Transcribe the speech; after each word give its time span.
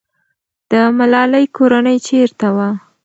د 0.71 0.73
ملالۍ 0.97 1.45
کورنۍ 1.57 1.97
چېرته 2.07 2.47
وه؟ 2.55 2.69